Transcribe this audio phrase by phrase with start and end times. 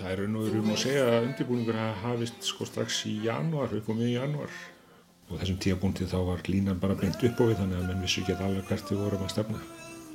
[0.00, 3.74] Það er raun og veru um að segja að undirbúningur hafist sko strax í januar,
[3.76, 4.54] upp á mjög januar
[5.28, 8.22] og þessum tíabúndi þá var línan bara beint upp á við þannig að menn vissu
[8.22, 9.60] ekki alveg hvert við vorum að stefna.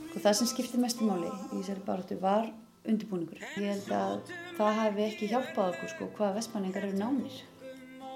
[0.09, 2.49] Og það sem skipti mestu máli í þessari baráttu var
[2.81, 3.45] undirbúningur.
[3.61, 7.37] Ég held að það hafi ekki hjálpað okkur sko hvað vestmanningar eru nánir.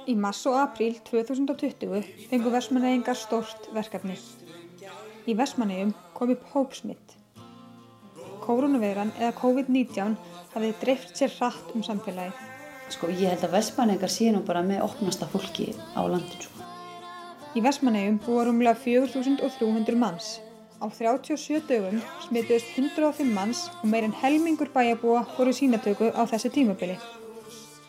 [0.09, 4.17] Í mars og apríl 2020 fengu vestmanningar stórt verkefni.
[5.29, 7.15] Í vestmanninum kom upp hópsmitt.
[8.41, 10.17] Kórunaveiran eða COVID-19
[10.53, 12.45] hafið dreift sér hratt um samfélagið.
[12.89, 16.65] Sko ég held að vestmanningar sé nú bara með opnasta fólki á landin sko.
[17.57, 20.37] Í Vestmannegjum búa rúmlega 4.300 manns.
[20.77, 26.99] Á 37 dögum smituðist 105 manns og meirinn helmingur bæjabúa voru sínatöku á þessu tímabili.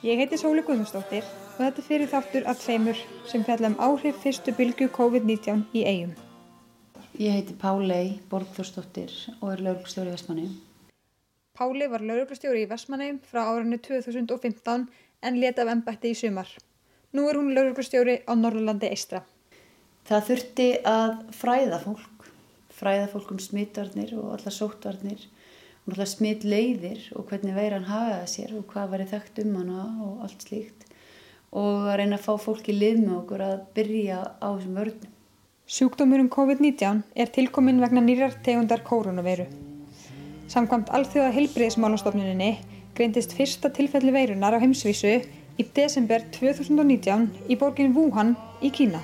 [0.00, 4.56] Ég heiti Sóli Guðmundsdóttir og þetta fyrir þáttur af tveimur sem fjalla um áhrif fyrstu
[4.56, 6.16] bylgu COVID-19 í eigum.
[7.20, 10.69] Ég heiti Pálei Borgþórsdóttir og er lauruglustjóri í Vestmannegjum.
[11.60, 14.86] Páli var lauruglustjóri í Vestmannegjum frá árinu 2015
[15.28, 16.48] en leta af ennbætti í sumar.
[17.12, 19.20] Nú er hún lauruglustjóri á Norrlandi eistra.
[20.08, 22.24] Það þurfti að fræða fólk,
[22.72, 25.28] fræða fólk um smitvarnir og alla sóttvarnir
[25.84, 30.24] og alla smitleiðir og hvernig veiran hagaði sér og hvað var þekkt um hana og
[30.24, 30.88] allt slíkt
[31.52, 35.16] og að reyna að fá fólk í lið með okkur að byrja á þessum vörnum.
[35.68, 39.69] Sjúkdómurum COVID-19 er tilkomin vegna nýrar tegundar kórunaveiru.
[40.50, 42.48] Samkvæmt alþjóða heilbriðismálastofnuninni
[42.98, 48.98] greindist fyrsta tilfelli veirunar á heimsvísu í desember 2019 í borgin Wuhan í Kína.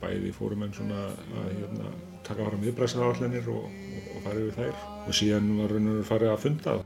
[0.00, 1.90] Bæði fórum enn svona að hérna,
[2.24, 6.08] taka fram viðbræðsaráallinir og, og, og fara yfir þær og síðan var raun og veru
[6.08, 6.78] farið að funda.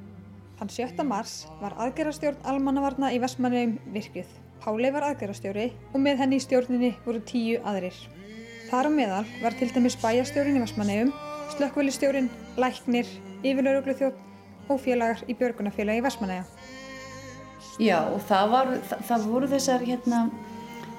[0.59, 1.07] Þann 7.
[1.07, 4.35] mars var aðgerastjórn almannavarna í Vestmannegjum virkið.
[4.67, 7.95] Páli var aðgerastjóri og með henni í stjórninni voru tíu aðrir.
[8.67, 11.15] Þar á meðal var til dæmis bæjastjórin í Vestmannegjum,
[11.55, 13.09] slökkvælistjórin, læknir,
[13.45, 16.45] yfirlaurugluþjótt og félagar í björgunafélagi Vestmannegja.
[17.79, 20.21] Já og það, var, það, það voru þessar hérna,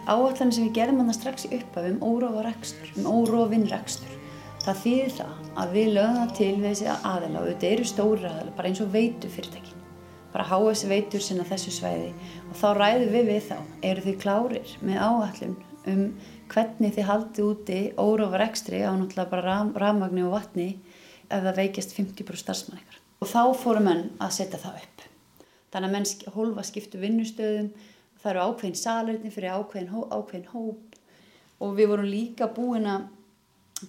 [0.07, 4.13] áallanir sem við gerðum hann strax í upphafi um rekstur, um rekstur.
[4.68, 8.56] Það þýðir það að við lögum það til þessi aðela og þetta eru stóri aðela,
[8.57, 9.84] bara eins og veitu fyrirtækin.
[10.34, 12.09] Bara HS veitur sinna þessu svæði
[12.50, 13.57] og þá ræðum við við þá,
[13.90, 15.56] eru þið klárir með áallun
[15.88, 16.03] um
[16.52, 20.68] hvernig þið haldið úti órófa rekstri á náttúrulega bara ram, rafmagni og vatni
[21.28, 23.02] ef það veikist 50% starfsmann ykkar.
[23.22, 25.06] Og þá fórum menn að setja það upp.
[25.74, 27.69] Þannig að menn hólfa skiptu vinnustöðum,
[28.22, 30.97] það eru ákveðin salerni fyrir ákveðin, hó, ákveðin hóp
[31.63, 33.07] og við vorum líka búin að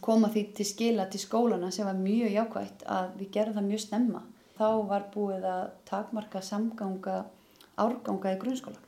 [0.04, 3.84] koma því til skila til skólana sem var mjög jákvægt að við gerðum það mjög
[3.84, 4.22] snemma.
[4.58, 7.18] Þá var búið að takmarka samganga
[7.78, 8.84] árganga í grunnskólan.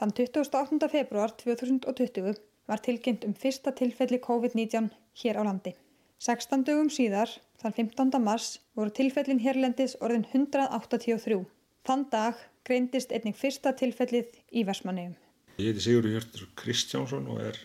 [0.00, 0.88] Þann 28.
[0.88, 4.90] februar 2020 var tilkynnt um fyrsta tilfelli COVID-19
[5.22, 5.74] hér á landi.
[6.20, 8.20] 16 dögum síðar, þann 15.
[8.22, 11.40] mars, voru tilfellin hérlendis orðin 183.
[11.88, 12.38] Þann dag
[12.68, 15.16] greindist einnig fyrsta tilfellið í Vestmannegjum.
[15.60, 17.56] Ég heiti Sigurður Hjörtur Kristjánsson og er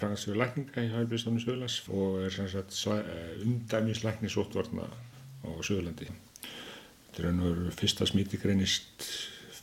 [0.00, 6.08] frangastur lækninga í Hælbjörnstofnum Suðurlands og er undæmislækni sóttvarna á Suðurlandi.
[7.12, 9.08] Þetta er fyrsta smíti greinist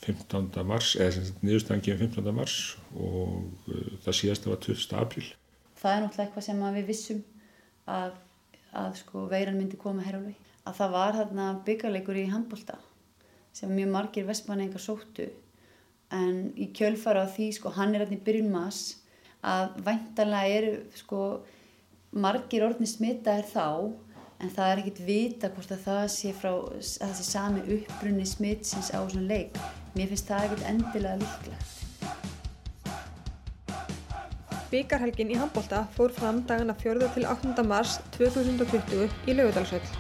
[0.06, 0.64] 15.
[0.68, 2.34] mars, eða niðurstæðan kemur 15.
[2.36, 2.58] mars
[2.96, 3.70] og
[4.06, 4.96] það síðasta var 20.
[5.00, 5.26] apríl.
[5.80, 7.24] Það er náttúrulega eitthvað sem við vissum
[7.90, 8.16] að,
[8.84, 10.48] að sko, veiran myndi koma hér alveg.
[10.68, 12.80] Að það var þarna byggarleikur í handbólta
[13.56, 15.28] sem mjög margir vestmanningar sóttu
[16.16, 19.00] en í kjölfara á því sko hann er alltaf í byrjun mass
[19.46, 21.24] að væntanlega eru sko
[22.12, 23.68] margir orðni smitaðir þá
[24.40, 28.26] en það er ekkit vita hvort að það sé frá að það sé sami uppbrunni
[28.28, 29.60] smitsins á svona leik
[29.98, 31.80] mér finnst það ekkit endilega líklegt
[34.70, 37.08] Byggarhelgin í handbólta fór fram dagana 4.
[37.16, 37.64] til 8.
[37.66, 39.96] mars 2020 í Laugardalsvöld.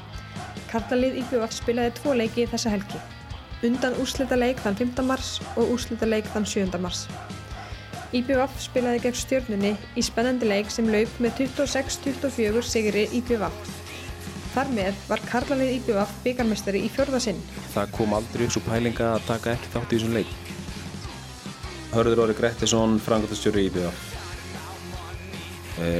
[0.69, 3.01] Kartalið IBF spilaði tvo leiki þessa helgi.
[3.65, 5.01] Undan úrslita leik þann 5.
[5.09, 6.77] mars og úrslita leik þann 7.
[6.85, 7.07] mars.
[8.13, 13.88] IBF spilaði gegn stjórnunni í spennandi leik sem laup með 26-24 sigri IBF.
[14.49, 17.41] Þar með var Karlalið IBF byggarmestari í fjörðasinn.
[17.75, 20.37] Það kom aldrei upp svo pælinga að taka ekki þátt í þessum leik.
[21.93, 24.07] Hörður Óri Grettisson, frangotastjóri IBF.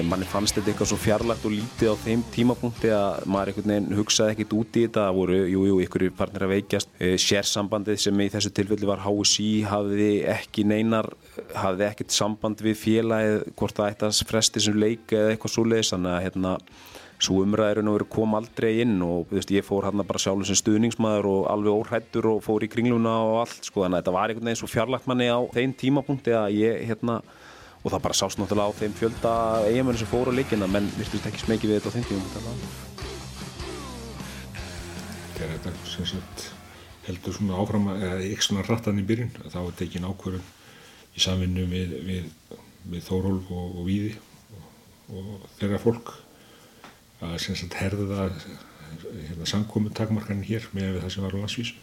[0.04, 3.96] manni fannst þetta eitthvað svo fjarlagt og lítið á þeim tímapunkti að maður einhvern veginn
[3.96, 8.20] hugsaði ekkert út í þetta það voru, jújú, jú, ykkur farnir að veikjast sérsambandið sem
[8.20, 11.08] í þessu tilfelli var HSI hafði ekki neinar
[11.56, 15.66] hafði ekkert samband við félagið hvort það ætti að fresti sem leik eða eitthvað svo
[15.70, 16.56] leiðis, þannig að hérna
[17.20, 20.60] svo umræðurinn og verið kom aldrei inn og veist, ég fór hérna bara sjálfur sem
[20.60, 24.32] stuðningsmaður og alveg óhættur og fór í kringluna og allt sko, þannig að þetta var
[24.32, 27.20] einhvern veginn svo fjarlagt manni á þeim tímapunkti að ég hérna
[27.80, 29.34] og það bara sást náttúrulega á þeim fjölda
[29.68, 32.08] eigamönu sem fóru á leikina menn virtust ekki smekið við þetta á þeim
[35.40, 36.48] Þetta er þetta sem sagt
[37.08, 40.48] heldur svona áfram eða ekki svona rattan í byrjun þá er tekin ákvörðum
[41.16, 42.58] í samvinnu við, við,
[42.92, 44.12] við Þórólf og, og Víði
[44.56, 44.66] og,
[45.16, 46.12] og þeirra fólk
[47.24, 51.78] að sem sagt herða hérna, samkomi takmarkanin hér með það sem var á landsvísu.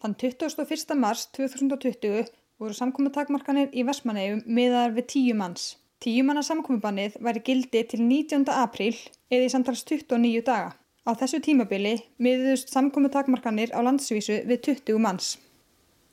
[0.00, 0.96] Þann 21.
[0.96, 2.30] mars 2020
[2.60, 5.74] voru samkomi takmarkanir í Vestmannegjum miðar við tíu manns.
[6.00, 8.46] Tíu manna samkomibannið væri gildi til 19.
[8.48, 8.94] apríl
[9.28, 10.72] eða í samtals 29 daga.
[11.04, 15.34] Á þessu tímabili miðuðust samkomi takmarkanir á landsvísu við 20 manns.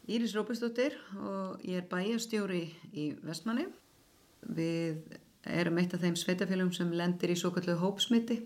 [0.08, 3.68] Íris Rópestóttir og ég er bæjastjóri í Vestmanni.
[4.44, 5.17] Við
[5.54, 8.42] erum eitt af þeim sveitafélagum sem lendir í svo kallu hópsmiti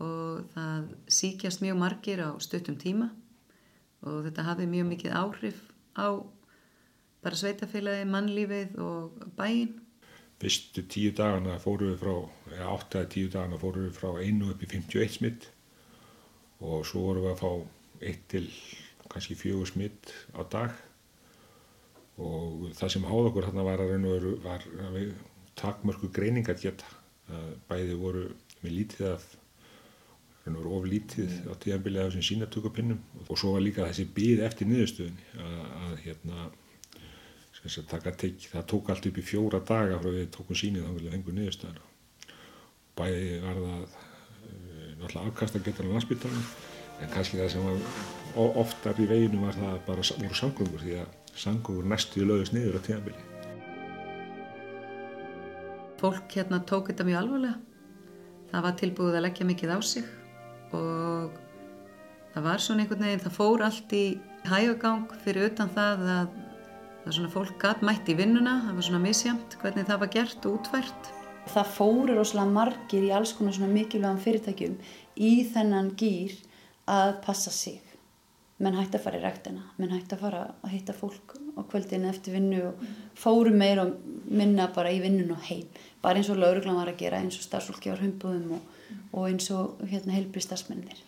[0.00, 3.10] og það síkjast mjög margir á stuttum tíma
[4.06, 5.62] og þetta hafi mjög mikið áhrif
[5.96, 6.08] á
[7.20, 9.74] bara sveitafélagi, mannlífið og bæin.
[10.40, 12.14] Fyrstu tíu dagana fóru við frá,
[12.54, 15.50] eða átta eða tíu dagana fóru við frá einu upp í 51 smitt
[16.64, 17.50] og svo vorum við að fá
[18.08, 18.46] eitt til
[19.10, 20.72] kannski fjögur smitt á dag
[22.20, 23.92] og það sem háð okkur hérna var að
[24.44, 25.12] var að við
[25.60, 26.88] takmörku greiningar geta.
[27.70, 28.24] Bæði voru
[28.64, 29.28] með lítið af
[30.50, 35.26] voru oflítið á tíðanbilið af þessum sínatökupinnum og svo var líka þessi bíð eftir niðurstöðunni
[35.44, 36.48] að, að hérna
[38.18, 41.36] tek, það tók allt upp í fjóra daga frá við tókum sínið þá vilja fengu
[41.36, 41.86] niðurstöðuna.
[42.98, 46.52] Bæði var það uh, náttúrulega afkast að geta á landsbyttalunum
[47.00, 51.36] en kannski það sem var oftar í veginu var það bara voru samgöngur því að
[51.44, 53.39] samgöngur næstu lögðist niður á tíðanbilið
[56.00, 57.58] Fólk hérna tók þetta mjög alvarlega
[58.50, 60.06] það var tilbúið að leggja mikið á sig
[60.74, 61.38] og
[62.34, 64.04] það var svona einhvern veginn, það fór allt í
[64.48, 66.36] hægagang fyrir utan það að
[67.04, 70.46] það svona fólk gatt mætt í vinnuna, það var svona misjamt hvernig það var gert
[70.46, 71.12] og útvært.
[71.50, 74.76] Það fóru rosalega margir í alls konar svona mikilvægum fyrirtækjum
[75.16, 76.36] í þennan gýr
[76.90, 77.80] að passa sig.
[78.60, 82.10] Menn hætti að fara í ræktina, menn hætti að fara að hitta fólk á kvöldinu
[82.10, 82.82] eftir vinnu og
[83.16, 83.94] fóru meir og
[84.28, 85.64] minna bara í vinnun og heim.
[86.04, 88.68] Bara eins og lauruglan var að gera, eins og starfsfólki var humbúðum og
[89.12, 90.98] og eins og hérna, heilbristasmennir.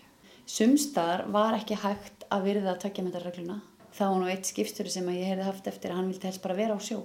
[0.48, 3.58] Sumstaðar var ekki hægt að virða að takja með þetta regluna.
[3.92, 6.58] Það var nú eitt skipstjóri sem ég hefði haft eftir að hann vildi helst bara
[6.58, 7.02] vera á sjó.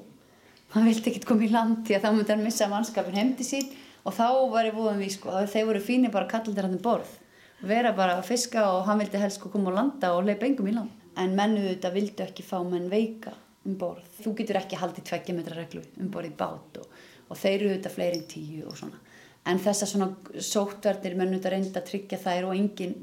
[0.73, 3.69] Hann vildi ekkert koma í land því að þá myndi hann missa mannskapin heimdi sín
[4.07, 6.77] og þá var ég búin við sko þeir voru fínir bara að kalla þetta hann
[6.79, 7.13] um borð.
[7.61, 10.69] Vera bara að fiska og hann vildi helst sko koma á landa og leipa engum
[10.69, 10.93] í land.
[11.17, 13.33] En mennuðu þetta vildu ekki fá menn veika
[13.65, 14.05] um borð.
[14.21, 16.87] Þú getur ekki haldið tveggja metra reglu um borð í bát og,
[17.27, 19.01] og þeir eru þetta fleiri en tíu og svona
[19.47, 22.97] en þessar svona sóttverðir mönnum þetta reynda að tryggja þær og enginn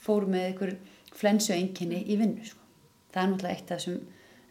[0.00, 0.72] fór með einhver
[1.16, 2.62] flensu enginni í vinnu sko.
[3.12, 3.98] það er náttúrulega eitt af þessum,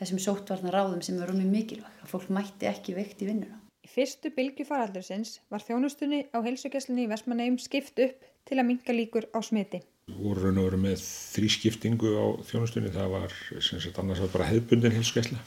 [0.02, 3.90] þessum sóttvarnar ráðum sem eru mjög mikilvæg að fólk mætti ekki veikt í vinnuna Í
[3.90, 9.30] fyrstu bylgu faraldursins var þjónustunni á heilsugjastlinni í Vestmannegjum skipt upp til að minka líkur
[9.32, 9.82] á smiti.
[10.10, 12.92] Voru raun og veru með þrískiptingu á þjónustunni.
[12.94, 15.42] Það var sem sagt annars var bara hefðbundin heilsugjastla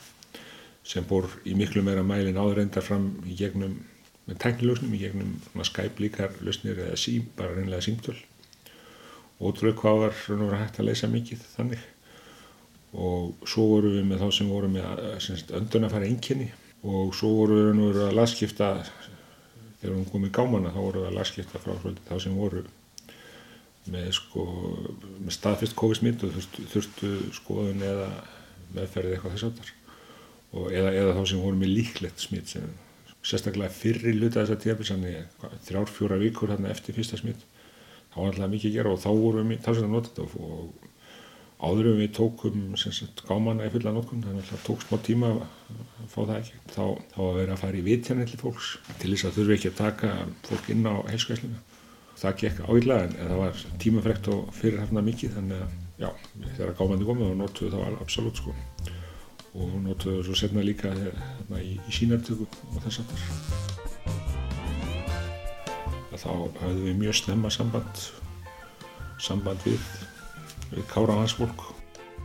[0.87, 3.77] sem bor í miklu meira mælin áður endar fram í gegnum
[4.27, 5.33] með tæknilösnum í gegnum
[5.67, 8.17] Skype líkar lösnir eða sím, bara reynlega símtöl.
[9.43, 11.87] Ótrúlega hvað var raun og verið hægt að leysa mikið þannig.
[12.93, 16.51] Og svo vorum við með þá sem voru með öndun að fara einnkynni
[16.83, 18.69] og svo vorum við raun og verið að lagskipta
[19.81, 21.75] þegar við komum í gámana þá vorum við að lagskipta frá
[22.07, 22.65] þá sem voru
[23.91, 24.47] með, sko,
[25.19, 28.09] með staðfyrst COVID-smitt og þurftu, þurftu skoðun eða
[28.77, 29.73] meðferðið eitthvað þess aftar
[30.53, 32.69] eða, eða þá sem voru með líklegt smitt sem
[33.23, 34.93] sérstaklega fyrri luta þess að tíðabils
[35.67, 37.43] þrjár, fjóra vikur hérna eftir fyrsta smitt
[38.13, 40.89] þá var alltaf mikið að gera og þá vorum við talsveit að nota þetta og
[41.63, 45.31] áður um við tókum sagt, gámanna í fulla notkun þannig að það tók smá tíma
[45.33, 49.13] að fá það ekki þá, þá að vera að fara í vitjarni til fólks til
[49.13, 50.11] þess að þurfi ekki að taka
[50.49, 51.61] fólk inn á heilskvæslinu
[52.23, 56.09] það gekk áýrlega en, það var tímafrekt og fyrirhafna mikið þannig að já,
[56.57, 58.55] þegar gámandi komið þá notuðu það absolutt sko
[59.53, 63.21] og notuðu svo setna líka hérna, í, í sínartöku og þess aftar.
[66.13, 66.29] Þá
[66.61, 68.03] hafðum við mjög snemma samband,
[69.21, 69.81] samband við,
[70.71, 71.65] við kára hans fólk.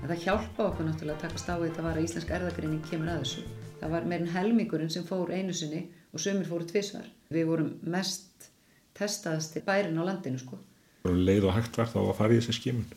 [0.04, 3.24] Það hjálpa okkur náttúrulega að takast á því þetta var að íslensk erðagreining kemur að
[3.24, 3.46] þessu.
[3.82, 7.08] Það var meirinn helmingurinn sem fór einu sinni og sömur fóru tvísvar.
[7.34, 8.52] Við vorum mest
[8.98, 10.60] testaðast bærin á landinu sko.
[11.08, 12.88] Leið og hægt var þá að fara í þessi skimun.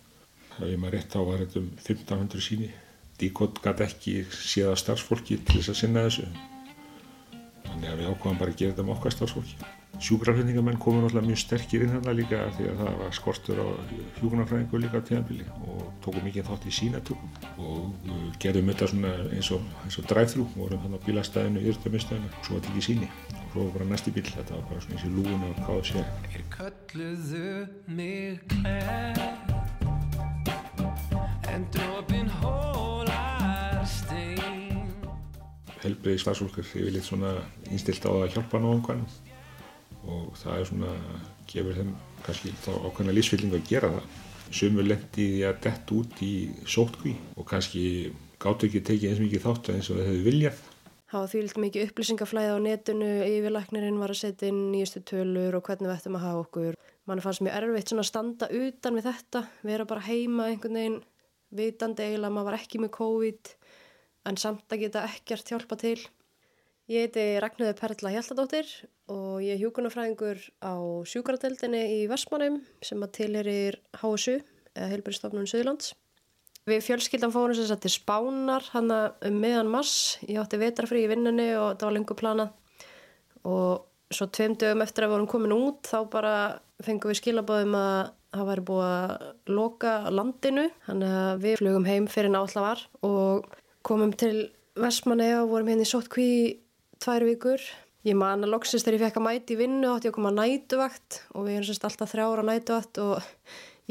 [0.61, 2.71] Er maður rétt á að þetta um 1500 síni
[3.21, 6.29] Díkot gæti ekki séð að starfsfólki til þess að sinna þessu.
[7.67, 9.59] Þannig að við ákváðum bara að gera þetta með okkar starfsfólki.
[10.01, 13.67] Sjúkraflendingamenn komur náttúrulega mjög sterkir inn hérna líka því að það var skortur á
[14.17, 17.29] hjúgrunarfræðingu líka tíðanbili og tókum mikið þátt í sínatökum
[17.61, 17.93] og
[18.41, 22.65] gerðum þetta svona eins og, og drive-thru, vorum þannig á bílastæðinu, yrtamistöðinu og svo var
[22.65, 25.13] þetta ekki síni og svo var bara næsti bíl, þetta var bara svona eins og
[25.21, 26.05] lúin og káð sér.
[26.33, 27.49] Ég kölluðu
[28.01, 29.21] mig klær
[31.53, 34.87] en drópin hólar stein.
[35.85, 37.37] Helbriði starfsfólkur yfir litt svona
[37.69, 39.05] innstilt á að hjálpa náðan
[40.07, 40.95] og það er svona
[41.51, 44.19] gefur þeim kannski þá ákveðna lífsfyllingu að gera það.
[44.51, 46.33] Sumur lendi því að dett út í
[46.67, 47.85] sótkví og kannski
[48.41, 50.61] gáttu ekki tekið eins og mikið þátt eins og þau hefðu viljað.
[51.11, 55.65] Það var þvílitt mikið upplýsingaflæði á netinu, yfirlæknirinn var að setja inn nýjastu tölur og
[55.67, 56.77] hvernig við ættum að hafa okkur.
[57.11, 61.01] Mann fannst mjög erfitt svona að standa utan við þetta, vera bara heima einhvern veginn,
[61.51, 63.53] vitandi eiginlega að maður var ekki með COVID
[64.31, 65.97] en samt að geta ekkert hjálpa til.
[66.91, 68.67] Ég heiti Ragnhildur Perla Hjaltadóttir
[69.15, 70.75] og ég er hjókunarfræðingur á
[71.07, 74.41] sjúkradeldinni í Vestmannum sem að tilherir HSU
[74.75, 75.93] eða Heilbjörnstofnun Suðlands.
[76.67, 80.17] Við fjölskyldan fórum þess að til Spánar hann um meðan mass.
[80.27, 82.81] Ég átti vetrafri í vinnunni og það var lengur planað
[83.47, 86.33] og svo tveim dögum eftir að við vorum komin út þá bara
[86.83, 88.01] fengum við skilabóðum að
[88.35, 90.67] það væri búið að loka landinu.
[90.89, 93.55] Þannig að við flugum heim fyrir náttúrulega var og
[93.87, 94.35] komum til
[94.75, 96.29] Vestmanni og vorum hérna í sótkví
[97.01, 97.65] tvær vikur.
[98.07, 100.31] Ég man að loksist þegar ég fekk að mæti í vinnu átti ég að koma
[100.33, 103.31] að nætuvakt og við erum sérst alltaf þrjára nætuvakt og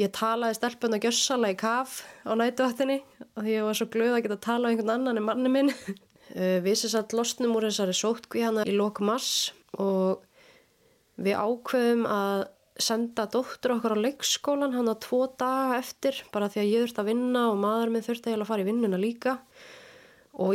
[0.01, 2.99] ég talaði stelpun að gjössala í kaf á nætuvaktinni
[3.35, 5.55] og því ég var svo glöð að geta að tala um einhvern annan en manni
[5.57, 5.73] minn.
[6.29, 9.47] Eh, við sérst alltaf losnum úr þessari sótkví hana í lok mass
[9.81, 10.19] og
[11.17, 12.43] við ákveðum að
[12.85, 17.01] senda dóttur okkar á leikskólan hann á tvo daga eftir bara því að ég þurfti
[17.01, 19.78] að vinna og maður minn þurfti að fara í vinnuna líka og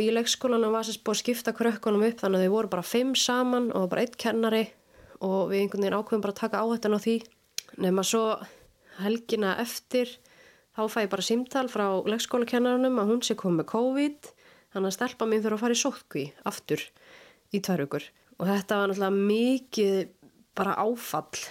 [0.01, 3.15] í leikskólanum var sérst búið að skipta krökkunum upp þannig að þau voru bara fimm
[3.19, 4.65] saman og bara eitt kennari.
[5.23, 7.15] Og við einhvern veginn ákveðum bara að taka áhættan á því.
[7.83, 8.23] Nema svo
[9.01, 10.11] helgina eftir
[10.75, 14.31] þá fæ ég bara símtal frá leikskólakennarunum að hún sé komið með COVID.
[14.75, 16.81] Þannig að stelpa mín þurfa að fara í sótkví aftur
[17.55, 19.99] í tværaugur og þetta var náttúrulega mikið
[20.57, 21.43] bara áfall.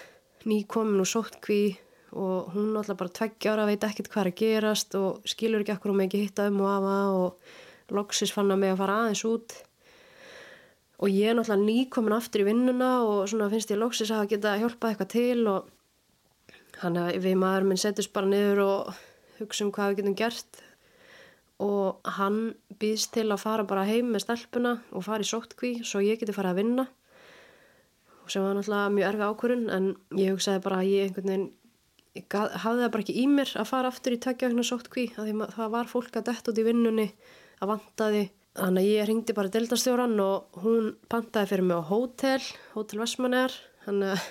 [0.45, 1.77] Ný komin úr sótkví
[2.13, 5.95] og hún náttúrulega bara tveggjára veit ekkert hvað er að gerast og skilur ekki akkur
[5.95, 7.55] um ekki hitta um og afa og
[7.93, 9.55] loksis fann að mig að fara aðeins út.
[11.03, 14.55] Og ég er náttúrulega nýkomin aftur í vinnuna og svona finnst ég loksis að geta
[14.61, 15.73] hjálpað eitthvað til og
[16.81, 18.95] hann að við maður minn setjast bara niður og
[19.41, 20.63] hugsa um hvað við getum gert.
[21.65, 22.39] Og hann
[22.81, 26.35] býðst til að fara bara heim með stelpuna og fara í sóttkví svo ég geti
[26.35, 26.87] fara að vinna.
[28.25, 31.53] Og sem var náttúrulega mjög erfi ákvörun en ég hugsaði bara að ég einhvern veginn
[32.15, 35.73] ég hafði það bara ekki í mér að fara aftur í tveggja vegna sóttkví það
[35.73, 37.07] var fólk að dett út í vinnunni
[37.65, 42.43] að vantaði þannig að ég ringdi bara deltastjóran og hún pantaði fyrir mig á hótel
[42.77, 44.29] hótel Vestmannegar þannig að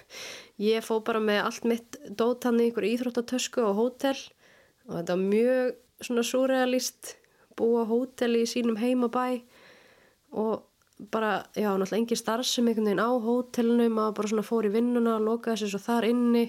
[0.61, 4.17] ég fó bara með allt mitt dót hann í ykkur íþróttatösku og hótel.
[4.89, 5.73] Og þetta var mjög
[6.03, 7.15] svona surrealist
[7.57, 9.41] búa hótel í sínum heimabæ.
[10.33, 10.63] Og
[11.13, 14.73] bara, já, náttúrulega engin starf sem einhvern veginn á hótelinu maður bara svona fór í
[14.73, 16.45] vinnuna og lokaði sér svo þar inni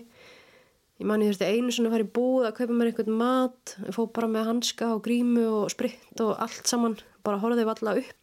[1.05, 3.73] Ég man ég þurfti einu svona að fara í búð að kaupa mér einhvern mat,
[3.85, 7.93] ég fóð bara með hanska og grímu og spritt og allt saman, bara horfið valla
[8.01, 8.15] upp.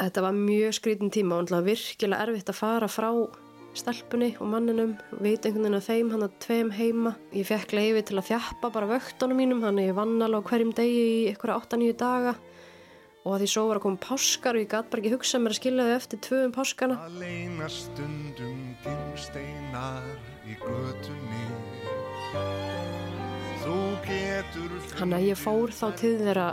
[0.00, 3.10] Þetta var mjög skrítin tíma og virkilega erfitt að fara frá
[3.76, 7.12] stelpunni og manninum, veit einhvern veginn að þeim hann að tveim heima.
[7.36, 11.04] Ég fekk leiði til að þjappa bara vöktunum mínum, hann er vann alveg hverjum degi
[11.10, 12.32] í ykkur 8-9 daga
[13.26, 15.52] og að því svo var að koma páskar og ég gæti bara ekki hugsað mér
[15.52, 16.98] að skilja þau eftir tvöum páskana.
[17.10, 20.12] Að leina stundum gimsteinar
[20.46, 21.95] í götunni Þannig
[25.16, 26.46] að ég fór þá til þeirra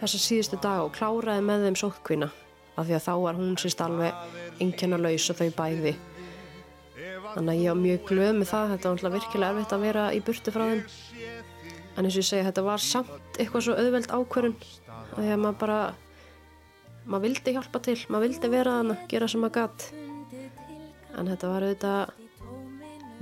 [0.00, 2.28] þessa síðustu dag og kláraði með þeim sótkvína
[2.78, 5.92] af því að þá var hún sérst alveg einnkjörna laus og þau bæði.
[7.32, 10.06] Þannig að ég var mjög glöð með það þetta var alltaf virkilega erfitt að vera
[10.12, 10.82] í burtu frá þeim.
[11.92, 15.42] En eins og ég segja þetta var samt eitthvað svo auðveld ákverðun að því að
[15.44, 15.80] maður bara
[17.04, 19.88] maður vildi hjálpa til, maður vildi vera þannig gera sem maður gatt
[21.12, 22.21] en þetta var auðvitað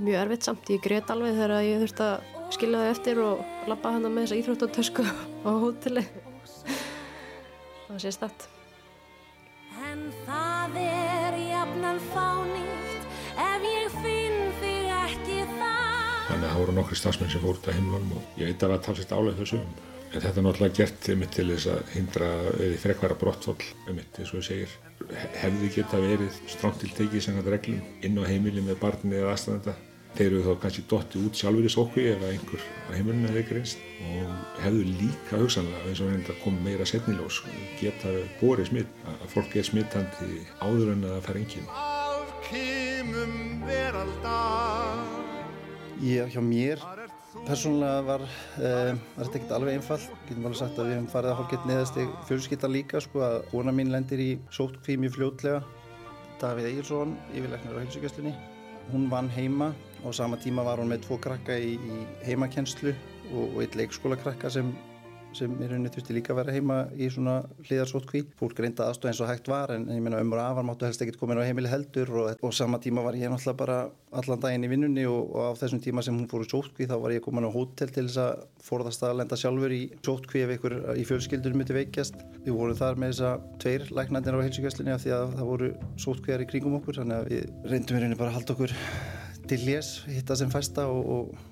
[0.01, 3.93] mjög erfitt samt, ég greit alveg þegar ég þurfti að skilja það eftir og lappa
[3.95, 5.05] hana með þessa íþróttatösku
[5.47, 6.05] á hóteli.
[7.91, 8.47] Það sé stætt
[9.91, 13.07] En það er jafnan fánýtt
[13.43, 17.67] ef ég finn þig ekki það Þannig að það voru nokkri stafsmenn sem fór út
[17.67, 21.35] af heimlunum og ég eitthvað var talsett álega þessu en þetta er náttúrulega gert mitt
[21.35, 24.73] til þess að hindra eða frekvara brottfall mitt, eins og ég segir.
[25.39, 29.31] Hefði geta verið stránt til tekið sem þetta reglum inn á heimili með barni eða
[29.35, 29.75] aðstæðanda
[30.11, 33.83] Þeir eru þá kannski dotti út sjálfur í sókvi ef einhver á heimilinu hefði greinst
[34.03, 37.37] og hefðu líka hugsanlega eins og reynda að koma meira setnilós
[37.79, 41.67] geta borið smitt, að fólk er smittandi áður en að fara engin.
[46.01, 46.83] Ég hjá mér
[47.45, 48.25] persónulega var,
[48.59, 51.53] uh, var þetta ekkert alveg einfall, getum alveg sagt að við hefum farið að hálf
[51.53, 55.61] gett neðast í fjölskylda líka sko að óna mín lendir í sótkví mjög fljótlega.
[56.41, 58.33] Davíð Egilson, yfirleiknar á heilsugjastlunni,
[58.91, 62.93] hún vann heima á sama tíma var hún með tvo krakka í, í heimakennslu
[63.31, 64.73] og, og eitt leikskólakrakka sem
[65.35, 68.23] sem í rauninni þurfti líka að vera heima í svona hliðarsótkví.
[68.39, 71.03] Fólk reynda aðstóð eins og hægt var en, en ég meina ömur afar máttu helst
[71.03, 73.77] ekkert komin á heimili heldur og, og sama tíma var ég náttúrulega bara
[74.21, 76.97] allan daginn í vinnunni og, og á þessum tíma sem hún fór í sótkví þá
[77.03, 80.55] var ég komin á hótel til þess að forðast að lenda sjálfur í sótkví ef
[80.57, 82.19] ykkur í fjölskyldur myndi veikjast.
[82.43, 85.73] Við vorum þar með þessa tveir læknandir á heilsugjastlinni af því að það voru
[86.05, 88.75] sótkvíjar í kringum okkur þannig að við reyndum bara að halda okkur
[89.51, 91.47] til lés, hitta sem fæsta og, og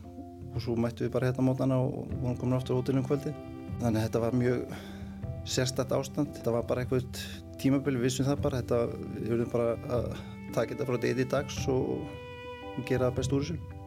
[0.50, 3.34] og svo mættu við bara hérna mótana og vorum komin aftur á hótelum kvöldi
[3.80, 4.80] þannig að þetta var mjög
[5.50, 6.34] sérstætt ástand.
[6.36, 7.22] Þetta var bara eitthvað
[7.62, 8.62] tímabili við vissum það bara.
[8.62, 8.80] Þetta,
[9.16, 10.08] við verðum bara að
[10.56, 13.79] taka þetta frá í dags og gera best úr þessu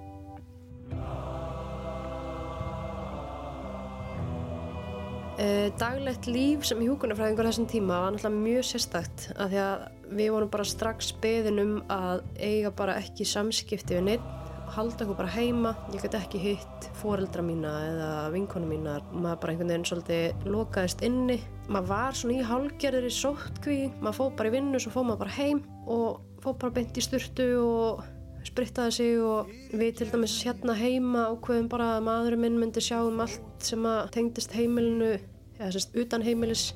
[5.80, 10.52] daglegt líf sem hjúkunarfræðingur þessum tíma var náttúrulega mjög sérstakt af því að við vorum
[10.52, 14.30] bara strax beðin um að eiga bara ekki samskipti við neitt
[14.72, 19.52] halda okkur bara heima, ég gæti ekki hitt foreldra mína eða vinkonu mína maður bara
[19.52, 24.52] einhvern veginn svolítið lokaðist inni, maður var svona í hálgerðir í sóttkví, maður fóð bara
[24.52, 25.62] í vinnu svo fóð maður bara heim
[25.92, 28.04] og fóð bara beint í sturtu og
[28.46, 32.98] sprittaði sig og við til dæmis hérna heima ákveðum bara að maðurinn minn myndi sjá
[33.04, 35.14] um allt sem að tengdist heimilinu
[35.58, 36.72] eða sérst utan heimilis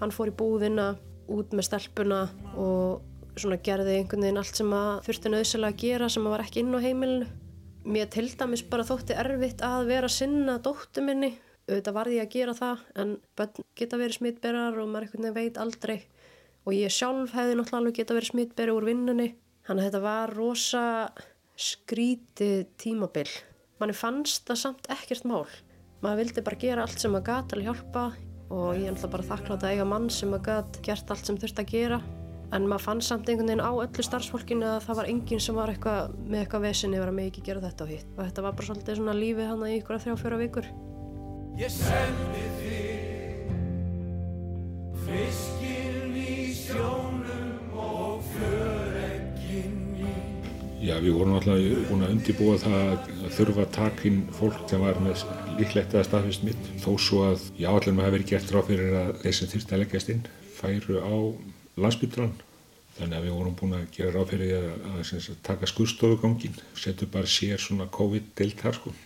[0.00, 0.94] hann fór í búðina,
[1.32, 2.26] út með stelpuna
[2.60, 3.02] og
[3.36, 6.62] svona gerði einhvern veginn allt sem að þurfti nöðsilega að gera sem að var ekki
[6.62, 7.28] inn á heimilinu.
[7.86, 11.36] Mér til dæmis bara þótti erfitt að vera sinna dóttu minni.
[11.66, 15.36] Auðvitað var ég að gera það en börn geta verið smittberar og maður einhvern veginn
[15.36, 15.96] veit aldrei.
[16.66, 19.28] Og ég sjálf hefði náttúrulega geta verið smittberi úr vinnunni.
[19.66, 20.84] Þannig að þetta var rosa
[21.58, 23.26] skrítið tímabil.
[23.80, 25.46] Manni fannst það samt ekkert mál.
[26.04, 28.04] Maður vildi bara gera allt sem maður gæti að hjálpa
[28.46, 31.40] og ég er náttúrulega bara þakklátt að eiga mann sem maður gæti gert allt sem
[31.40, 31.98] þurfti að gera
[32.54, 35.72] en maður fann samt einhvern veginn á öllu starfsfólkinu að það var enginn sem var
[35.72, 38.58] eitthvað með eitthvað vesinni verið að mig ekki gera þetta og hitt og þetta var
[38.60, 40.70] bara svolítið svona lífið hann í ykkur að þrjá fjóra vikur
[50.86, 54.82] Já, við vorum alltaf búin að undibúa það að þurfa að taka inn fólk sem
[54.84, 55.24] var með
[55.58, 59.10] líklegt að staðfist mitt þó svo að allir maður hefur verið gert ráð fyrir að
[59.24, 60.22] þeir sem þurfti að leggjast inn
[60.60, 61.14] færu á
[61.82, 62.36] landsbytran
[63.00, 66.58] þannig að við vorum búin að gera ráð fyrir að, að, að, að taka skurstofugangin
[66.78, 68.96] setja bara sér svona COVID-deilt þar sko.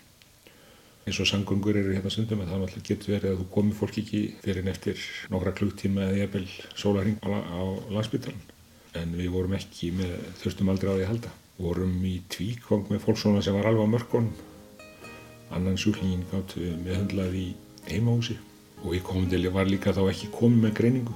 [1.09, 4.03] Eins og sangungur eru hérna stundum að það náttúrulega getur verið að þú komi fólk
[4.03, 8.43] ekki fyrir neftir nokkra klukktíma eða jæfnvel sólaring á, landsbytran
[9.01, 13.05] en við vorum ekki með þurftum aldrei á því að halda vorum í tvíkvang með
[13.05, 14.31] fólk svona sem var alveg á mörgón
[15.55, 17.49] annan sjúklingin gátt meðhendlað í
[17.89, 18.37] heimahúsi
[18.85, 21.15] og í komundili var líka þá ekki komið með greiningu.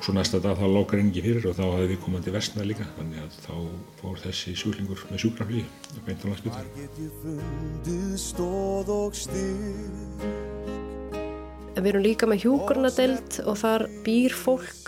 [0.00, 2.86] Og svo næsta dag þá lág greiningi fyrir og þá hafði við komandi vestna líka
[2.96, 3.54] þannig að þá
[4.00, 6.66] fór þessi sjúklingur með sjúkraflíði og beint á landsbyttar
[11.80, 14.84] Við erum líka með hjúkurnadelt og þar býr fólk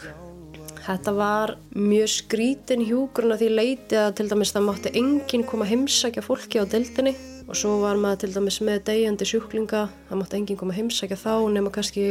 [0.83, 5.77] Þetta var mjög skrítin hjúkurna því leiti að til dæmis það mátti enginn koma að
[5.77, 7.13] heimsækja fólki á deltinni
[7.47, 11.21] og svo var maður til dæmis með degjandi sjúklinga, það mátti enginn koma að heimsækja
[11.23, 12.09] þá nema kannski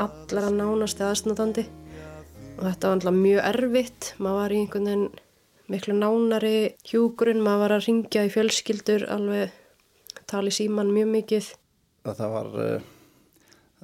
[0.00, 1.66] allara nánasti aðsnatandi
[2.56, 5.06] og þetta var alltaf mjög erfitt maður var í einhvern veginn
[5.72, 9.54] miklu nánari hjúgrunn, maður var að ringja í fjölskyldur alveg
[10.30, 11.48] tali síman mjög mikið.
[12.06, 12.92] Það var uh,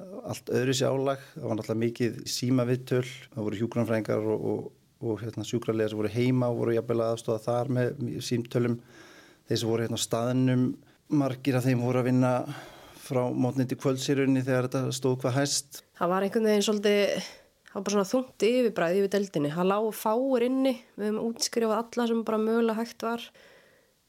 [0.01, 4.63] allt öðru sjálag það var alltaf mikið símaviðtöl það voru hjúgrunfrængar og, og,
[5.03, 8.79] og hérna, sjúkrarlega sem voru heima og voru jafnvel aðstofað þar með símtölum.
[9.49, 10.65] Þeir sem voru hérna á staðnum
[11.13, 12.33] margir af þeim voru að vinna
[13.03, 15.81] frá mótniti kvöldsýrunni þegar þetta stóð hvað hæst.
[15.99, 17.31] Það var einhvern veginn svolítið
[17.69, 21.79] það var bara svona þungt yfirbræði yfir deldinni það lág fáir inni, við hefum útskrifað
[21.83, 23.25] alla sem bara mögulega hægt var.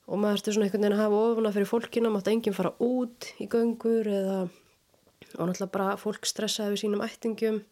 [0.05, 3.29] Og maður ertu svona einhvern veginn að hafa ofuna fyrir fólkina, mátt enginn fara út
[3.40, 4.38] í göngur eða
[5.38, 7.62] og náttúrulega bara fólk stressaði við sínum ættingum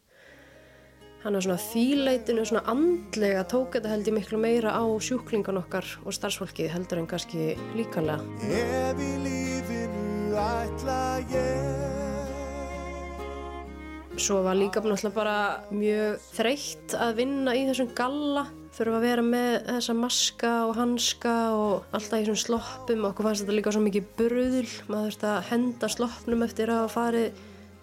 [1.22, 5.86] hann er svona þýleitinu svona andlega tók þetta held ég miklu meira á sjúklingan okkar
[6.02, 8.24] og starfsfólki heldur en kannski líkanlega.
[8.42, 12.32] Ef í lífinu ætla ég.
[14.18, 15.36] Svo var líka náttúrulega bara
[15.70, 21.36] mjög þreytt að vinna í þessum galla þurfa að vera með þessa maska og hanska
[21.52, 23.06] og alltaf í svona sloppum.
[23.08, 27.24] Okkur fannst þetta líka svo mikið bröðul maður þurfti að henda sloppnum eftir að fari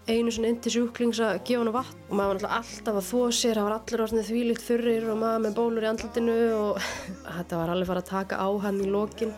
[0.09, 1.99] einu svona inn til sjúklings að gefa hann vatn.
[2.09, 5.45] Og maður var alltaf að þó sér það var allir orðinni þvílitt þurrir og maður
[5.45, 6.81] með bólur í andlutinu og
[7.37, 9.37] þetta var alveg farið að taka á hann í lokin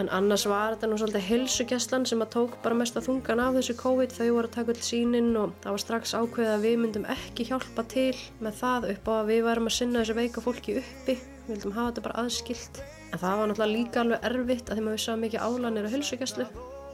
[0.00, 3.58] En annars var þetta nú svolítið helsugjastlan sem að tók bara mest að þungan af
[3.58, 6.76] þessu COVID þau voru að taka öll sínin og það var strax ákveðið að við
[6.80, 10.44] myndum ekki hjálpa til með það upp á að við varum að sinna þessu veika
[10.46, 11.18] fólki uppi.
[11.20, 12.84] Við vildum hafa þetta bara aðskilt.
[13.12, 15.98] En það var náttúrulega líka alveg erfitt að því maður vissi að mikið álanir og
[15.98, 16.48] helsugjastlu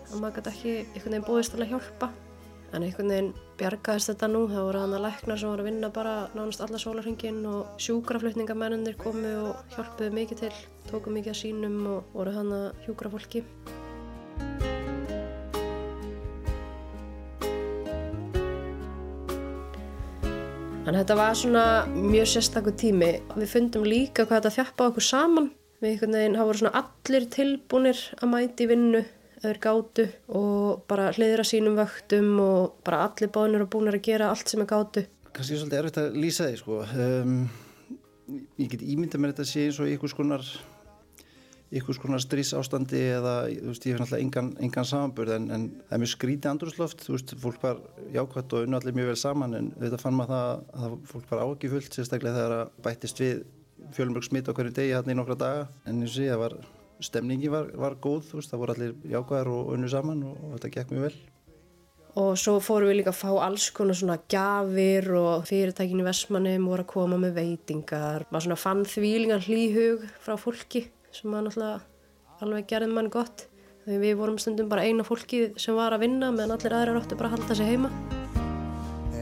[0.08, 2.10] og maður gæti ekki einhvern veginn til að hjálpa.
[2.68, 5.88] En einhvern veginn bjargaðist þetta nú, það voru þannig að læknar sem voru að vinna
[5.94, 10.50] bara nánast alla sólarhengin og sjúkraflutningamennir komu og hjálpuðu mikið til,
[10.90, 13.42] tóku mikið að sínum og voru þannig að hjúkra fólki.
[20.88, 23.14] Að þetta var svona mjög sérstakur tími.
[23.36, 25.50] Við fundum líka hvað þetta þjappa okkur saman.
[25.80, 29.02] Við einhvern veginn hafa voru svona allir tilbúinir að mæti vinnu
[29.42, 34.32] eður gátu og bara hliðra sínum vöktum og bara allir bánir og búinir að gera
[34.32, 35.04] allt sem er gátu.
[35.32, 36.80] Kanski er svolítið erfitt að lýsa því sko.
[36.98, 37.38] Um,
[38.58, 40.44] ég get ímynda mér þetta að sé eins og einhvers konar
[41.68, 45.96] ykkur svona strís ástandi eða veist ég hef náttúrulega engan, engan samanbörð en, en það
[45.96, 47.82] er mjög skrítið andrúsloft þú veist fólk var
[48.14, 51.42] jákvæmt og unna allir mjög vel saman en þetta fann maður það að fólk var
[51.44, 53.44] áekki fullt sérstaklega þegar að bættist við
[53.98, 56.56] fjölumrökk smitt á hverju degi hérna í nokkra daga en eins og ég var
[57.04, 60.54] stemningi var, var góð þú veist það voru allir jákvæðar og unnu saman og, og
[60.56, 61.18] þetta gekk mjög vel.
[62.18, 66.82] Og svo fórum við líka að fá alls konar svona gafir og fyrirtækinu Vestmannum voru
[66.82, 68.24] að koma með veitingar.
[68.32, 71.84] Maður svona fann þvílingan hlýhug frá fólki sem var náttúrulega
[72.42, 73.46] alveg gerði mann gott.
[73.84, 77.20] Því við vorum stundum bara eina fólki sem var að vinna meðan allir aðra ráttu
[77.20, 77.92] bara að halda sig heima.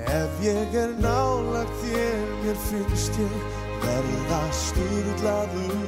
[0.06, 3.36] Ef ég er nálagt þér mér finnst ég
[3.84, 5.85] verða styrlaður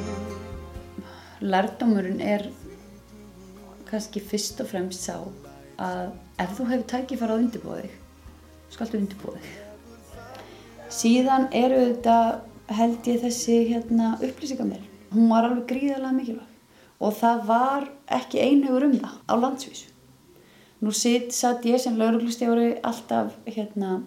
[1.40, 2.48] Lærdómurinn er
[3.88, 5.16] kannski fyrst og fremst sá
[5.79, 6.11] að
[6.42, 7.96] ef þú hefur tækifæra að undirbúa þig
[8.74, 12.18] skaltu undirbúa þig síðan eru þetta
[12.79, 16.48] held ég þessi hérna, upplýsingamil hún var alveg gríðarlega mikilvæg
[16.98, 17.87] og það var
[18.18, 19.92] ekki einhugur um það á landsvísu.
[20.83, 24.01] Nú sitt, satt ég sem lauruglustjóri alltaf hérna,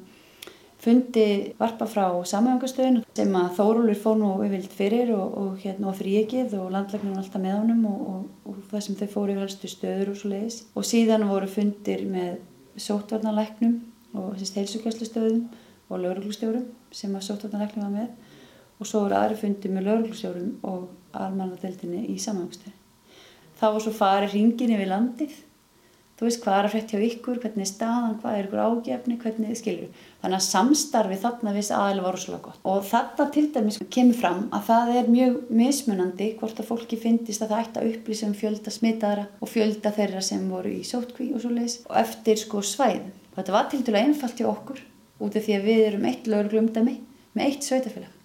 [0.82, 1.26] fundi
[1.60, 6.56] varpa frá samöfangastöðinu sem að Þórólur fór nú yfirlt fyrir og, og, hérna, og þrýegið
[6.58, 10.14] og landlæknum var alltaf með honum og, og það sem þau fóru yfir helstu stöður
[10.14, 10.60] og svo leiðis.
[10.74, 12.42] Og síðan voru fundir með
[12.82, 13.78] sótvarnarlæknum
[14.18, 15.46] og heilsugjastlustöðum
[15.92, 16.66] og lauruglustjórum
[16.96, 22.18] sem að sótvarnarlæknum var með og svo voru aðri fundi með lauruglusjórum og almannadeildinni í
[22.22, 22.74] samanhangstöðu.
[23.62, 25.34] Þá var svo farið hringin yfir landið,
[26.22, 29.18] þú veist hvað er að frétt hjá ykkur, hvernig er staðan, hvað er ykkur ágefni,
[29.24, 30.04] hvernig skilur.
[30.22, 32.62] Þannig að samstarfi þarna viss aðeins var svolítið gott.
[32.70, 37.42] Og þetta til dæmis kemur fram að það er mjög mismunandi hvort að fólki finnist
[37.42, 41.34] að það ætti að upplýsa um fjölda smitaðara og fjölda þeirra sem voru í sótkví
[41.34, 43.12] og svo leiðis og eftir sko svæðin.
[43.34, 44.80] Þetta var til dæmis einfalt hjá okkur
[45.22, 47.00] út af því að við erum eitt lauruglumdami
[47.34, 48.18] með eitt sveitafélag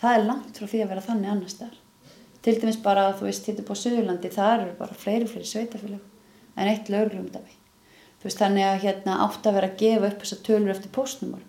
[0.00, 1.74] það er langt frá því að vera þannig annars þar.
[2.42, 3.48] Til dæmis bara þú veist,
[6.58, 7.54] en eitt lögurlumdafi.
[8.18, 11.44] Þú veist, þannig að hérna átt að vera að gefa upp þessar tölur eftir postnumor.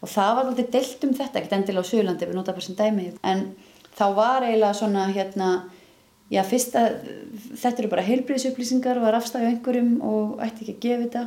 [0.00, 3.06] Og það var alltaf deilt um þetta, ekkert endilega á Suðurlandi, við notaðum sem dæmi.
[3.24, 3.44] En
[3.96, 5.50] þá var eiginlega svona hérna,
[6.32, 6.96] já fyrst að
[7.60, 11.26] þetta eru bara heilbríðisupplýsingar, var afstæðið einhverjum og ætti ekki að gefa þetta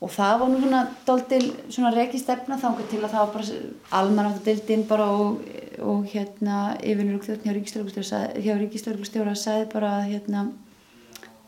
[0.00, 3.58] og það var nú svona doldil svona reykistefna þá til að það var bara
[3.98, 5.42] almannáttadildin bara og,
[5.84, 10.46] og hérna yfirlur hjá ríkistörglustjóra sagði bara hérna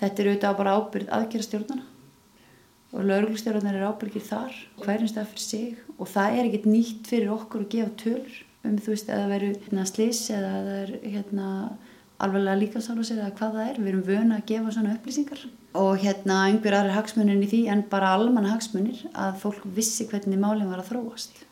[0.02, 1.88] þetta er auðvitað bara ábyrð aðgjara stjórnana.
[2.92, 5.78] Og lauruglustjórnar er ábyrgir þar hverjum stað fyrir sig.
[5.96, 9.32] Og það er ekkert nýtt fyrir okkur að gefa tölur um þú veist að það
[9.32, 11.46] veru hérna, slis eða það er hérna
[12.22, 15.40] alveg líkasálusir eða hvað það er, við erum vöna að gefa svona upplýsingar.
[15.80, 20.38] Og hérna einhver aðri hagsmunir í því en bara almanna hagsmunir að fólk vissi hvernig
[20.38, 21.42] málinn var að þróast.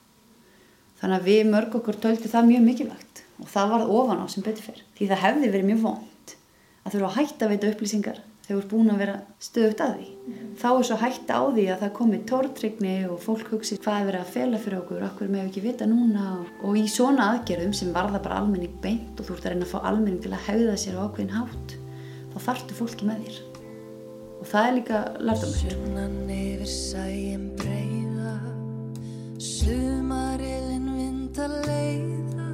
[1.00, 3.24] Þannig að við mörg okkur töldi það mjög mikilvægt.
[3.40, 6.34] Og það var ofan á sem betur fyrr því það hefði verið mjög vond
[6.84, 9.92] að þurfa að hætta að veita upplýsingar þegar þú ert búin að vera stöðugt að
[9.94, 10.46] því mm.
[10.58, 14.08] þá er svo hætta á því að það komi tórtrygni og fólk hugsi hvað er
[14.08, 17.74] verið að fela fyrir okkur, okkur með ekki vita núna og, og í svona aðgerðum
[17.78, 20.46] sem varða bara almenning beint og þú ert að reyna að fá almenning til að
[20.48, 21.68] haugða sér á ákveðin hátt
[22.34, 23.36] þá þartu fólki með þér
[24.40, 25.58] og það er líka lærdomur
[29.40, 32.50] Sumarinn vind að leiða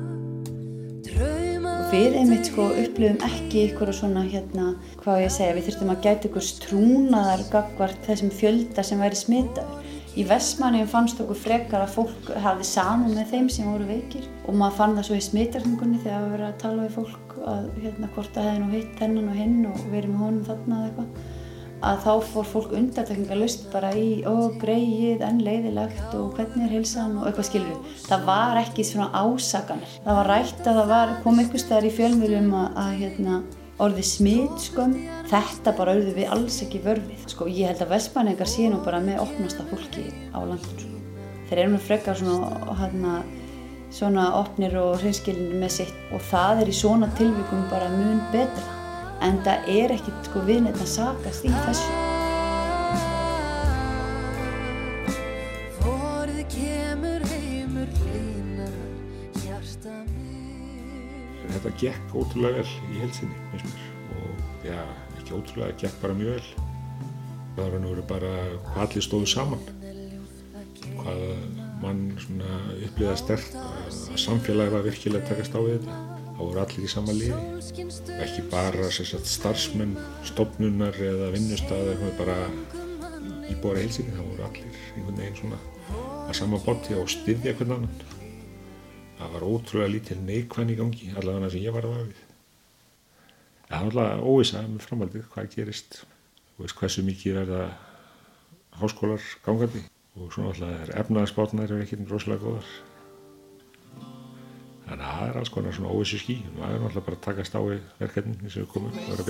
[1.91, 6.03] við einmitt sko upplifum ekki ykkur og svona hérna hvað ég segja, við þurftum að
[6.07, 9.85] gæta ykkur strúnaðar gagvart þessum fjölda sem væri smitaður.
[10.17, 14.57] Í Vestmannum fannst okkur frekar að fólk hafði saman með þeim sem voru veikir og
[14.57, 18.12] maður fann það svo í smittarhengunni þegar við verðum að tala við fólk að hérna
[18.15, 21.36] hvort það hefði nú hitt hennan og hinn og verið með honum þarna eða eitthvað
[21.85, 27.19] að þá fór fólk undartekningalust bara í ó greið, enn leiðilegt og hvernig er hilsan
[27.21, 27.93] og eitthvað skilur.
[28.07, 29.95] Það var ekki svona ásaganir.
[30.05, 33.39] Það var rætt að það var, kom einhver staðar í fjölmjölum að, að hérna,
[33.87, 34.87] orði smitt sko,
[35.29, 37.25] þetta bara auðvitað við alls ekki vörfið.
[37.33, 40.79] Sko ég held að vestmæningar sé nú bara með opnasta fólki á landin.
[40.81, 41.03] Sko.
[41.51, 43.19] Þeir eru með frekar svona, hérna,
[43.95, 48.76] svona opnir og hreinskilinir með sitt og það er í svona tilvíkum bara mun betra
[49.25, 51.95] en það er ekkert sko viðnett að sakast í þessu.
[61.57, 63.85] Þetta gekk ótrúlega vel í helsinni, finnst mér.
[64.17, 64.81] Og já,
[65.17, 66.67] ekki ótrúlega, það gekk bara mjög vel.
[67.57, 68.33] Það var nú verið bara
[68.67, 69.65] hvað allir stóðu saman.
[70.99, 71.25] Hvað
[71.81, 72.03] mann
[72.87, 76.16] upplýða stert að samfélagi var virkilega að takast á við þetta.
[76.37, 77.38] Það voru allir í sama liði.
[78.20, 79.96] Ekki bara sagt, starfsmenn,
[80.29, 82.37] stofnunar eða vinnustæðar, bara
[83.49, 84.12] íbúar í helsinni.
[84.18, 85.62] Það voru allir einhvern veginn svona
[86.27, 88.14] að sama borti og styðja hvern annan
[89.16, 92.22] það var ótrúlega lítil neikvæðin í gangi allavega sem ég var að vafa við
[93.68, 96.01] það var alltaf óvisa með framhaldið hvað gerist
[96.57, 97.62] og veist hversu mikið verða
[98.81, 99.85] háskólar gangandi
[100.16, 102.75] og svona alltaf er efnaðarspátnar er ekki rosalega góðar
[104.87, 107.27] þannig að það er alls konar svona óvissu skí og það er alltaf bara að
[107.27, 107.61] takast á
[108.01, 109.25] verkefnin eins og við komum og vera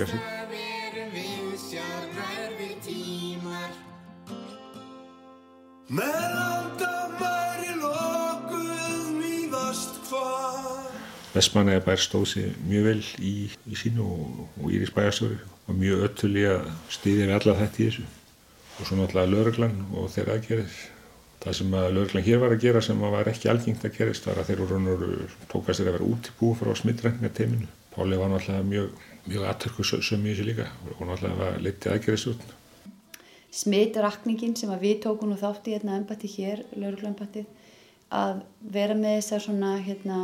[9.17, 10.57] mývast hvað
[11.37, 13.33] Vestmannaði bær stóð sér mjög vel í,
[13.69, 17.87] í sínu og, og Íris bæjarstjóri var mjög öttulig að stýðja við alla þetta í
[17.87, 18.05] þessu.
[18.77, 20.77] Og svo náttúrulega lauruglan og þeirra aðgerðir
[21.43, 24.41] það sem að lauruglan hér var að gera sem var ekki algengt að gerast var
[24.41, 25.09] að þeir voru
[25.51, 29.83] tókast þeir að vera út í bú frá smittrækningateiminu Páli var náttúrulega mjög, mjög aðtörku
[29.89, 32.57] sömu í þessu líka og náttúrulega var litið aðgerðisutn
[33.57, 37.47] smitrakningin sem við tókum og þátti hérna ennbætti hér, lauruglanbættið,
[38.13, 38.41] að
[38.73, 40.19] vera með þessar svona, hérna,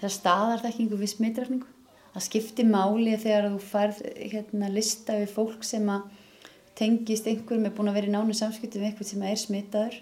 [0.00, 1.72] þessar staðarþekkingu við smitrakningu.
[2.14, 4.02] Það skiptir máli þegar þú færð
[4.32, 6.06] hérna, lista við fólk sem að
[6.76, 9.98] tengist einhverjum er búin að vera í nánu samskipti við einhvern sem er smitaður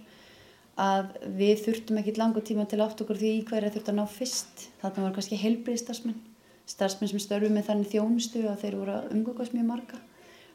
[0.80, 4.64] að við þurftum ekki langu tíma til átt okkur því hverja þurft að ná fyrst.
[4.80, 6.18] Þarna voru kannski heilbrið starfsmenn,
[6.66, 10.00] starfsmenn sem störfu með þannig þjónustu að þeir voru að umgókast mjög marga.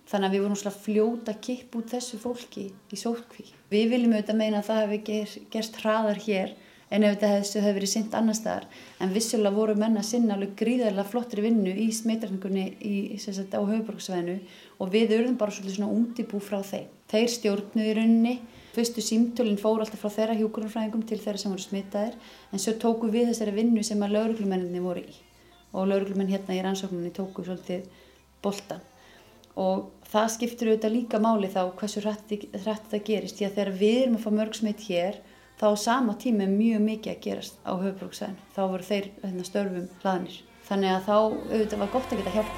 [0.09, 3.45] Þannig að við vorum svona fljóta kipp út þessu fólki í sótkví.
[3.69, 6.55] Við viljum auðvitað meina að það hefði ger, gerst hraðar hér
[6.89, 8.65] en ef þetta hefði verið synd annar staðar.
[8.99, 12.65] En vissulega voru menna sinna alveg gríðarlega flottri vinnu í smitræningunni
[13.53, 14.39] á höfuborgsveðinu
[14.81, 16.89] og við urðum bara svona útibú frá þeim.
[17.09, 18.35] Þeir stjórnuði í rauninni.
[18.75, 22.19] Fyrstu símtölinn fór alltaf frá þeirra hjókurumfræðingum til þeirra sem voru smitaðir
[22.53, 25.17] en svo tóku við þessari vinnu sem að lauruglumenninni voru í.
[25.73, 27.89] Og lauruglumenn hérna í rannsókninni tóku svolítið
[28.43, 28.85] boltan
[29.59, 33.97] og það skiptir auðvitað líka máli þá hversu hrætt þetta gerist því að þegar við
[34.03, 35.15] erum að fá mörg smitt hér
[35.59, 39.43] þá á sama tíma er mjög mikið að gerast á höfbruksæðin þá voru þeir hérna,
[39.49, 40.35] störfum hlaðnir.
[40.69, 42.57] Þannig að þá auðvitað var gott að geta hjálpa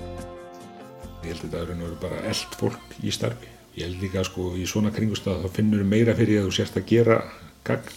[1.24, 4.66] Ég held að þetta eru bara eld fólk í starfi ég held líka sko í
[4.70, 7.20] svona kringustaf þá finnur meira fyrir að þú sérst að gera
[7.66, 7.90] gagn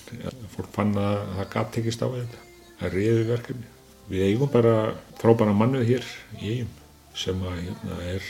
[0.54, 2.44] fólk fann að það gæti ekki stáðið þetta
[2.86, 3.70] að reyðu verkefni.
[4.06, 4.74] Við eigum bara
[5.20, 6.74] frábæra mannuð hér í eigum
[7.16, 8.28] sem að, hérna, er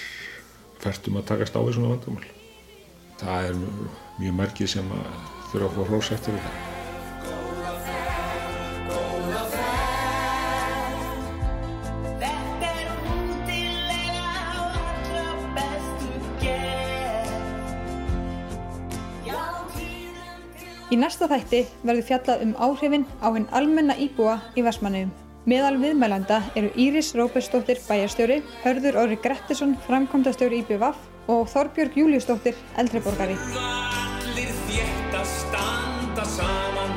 [0.82, 2.30] fært um að takast á því svona vandamál.
[3.20, 3.60] Það er
[4.22, 4.96] mjög margið sem
[5.50, 6.75] þurfa að fá hlós eftir þetta.
[20.96, 25.10] Í næsta þætti verður fjallað um áhrifin á hinn almenna íbúa í Vestmanniðum.
[25.44, 33.36] Meðal viðmælanda eru Íris Róbersdóttir bæjarstjóri, Hörður Óri Grettisson framkvæmdastjóri IBVF og Þorbjörg Júliusdóttir eldreborgari.
[33.60, 36.96] Allir þétt að standa saman